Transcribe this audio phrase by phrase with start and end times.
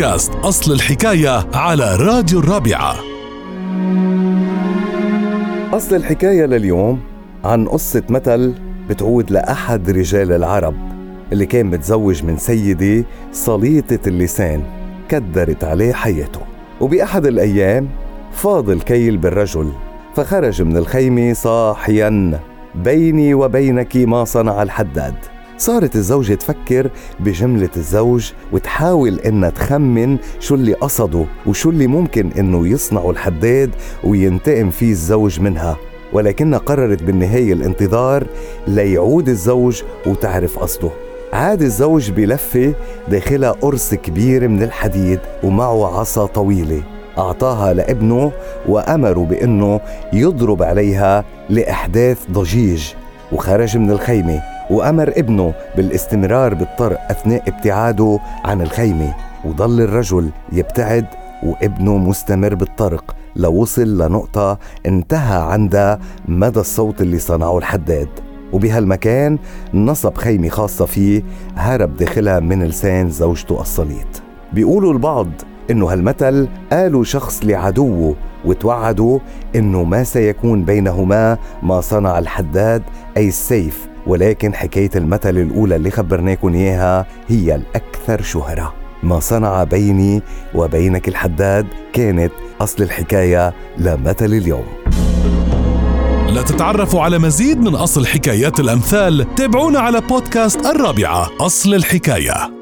[0.00, 2.96] بودكاست أصل الحكاية على راديو الرابعة.
[5.76, 7.00] أصل الحكاية لليوم
[7.44, 8.54] عن قصة مثل
[8.88, 10.74] بتعود لأحد رجال العرب
[11.32, 14.62] اللي كان متزوج من سيدة سليطة اللسان
[15.08, 16.40] كدرت عليه حياته.
[16.80, 17.88] وبأحد الأيام
[18.32, 19.72] فاض الكيل بالرجل
[20.16, 22.40] فخرج من الخيمة صاحيا
[22.74, 25.14] بيني وبينك ما صنع الحداد.
[25.60, 26.90] صارت الزوجة تفكر
[27.20, 33.70] بجملة الزوج وتحاول إنها تخمن شو اللي قصده وشو اللي ممكن إنه يصنعه الحداد
[34.04, 35.76] وينتقم فيه الزوج منها.
[36.12, 38.26] ولكنها قررت بالنهاية الانتظار
[38.66, 40.90] ليعود الزوج وتعرف قصده.
[41.32, 42.74] عاد الزوج بلفة
[43.08, 46.82] داخلها قرص كبير من الحديد ومعه عصا طويلة.
[47.18, 48.32] أعطاها لابنه
[48.68, 49.80] وأمره بأنه
[50.12, 52.84] يضرب عليها لإحداث ضجيج
[53.32, 54.49] وخرج من الخيمة.
[54.70, 61.06] وأمر ابنه بالاستمرار بالطرق أثناء ابتعاده عن الخيمة وضل الرجل يبتعد
[61.42, 68.08] وابنه مستمر بالطرق لوصل لنقطة انتهى عندها مدى الصوت اللي صنعه الحداد.
[68.52, 69.38] وبهالمكان
[69.74, 71.22] نصب خيمة خاصة فيه
[71.56, 74.22] هرب داخلها من لسان زوجته الصليط.
[74.52, 75.28] بيقولوا البعض
[75.70, 79.18] إنه هالمثل قالوا شخص لعدوه وتوعدوا
[79.54, 82.82] إنه ما سيكون بينهما ما صنع الحداد
[83.16, 88.74] أي السيف ولكن حكاية المثل الأولى اللي خبرناكم إياها هي الأكثر شهرة.
[89.02, 90.22] ما صنع بيني
[90.54, 94.64] وبينك الحداد كانت أصل الحكاية لمثل اليوم.
[96.28, 102.59] لتتعرفوا على مزيد من أصل حكايات الأمثال تابعونا على بودكاست الرابعة أصل الحكاية.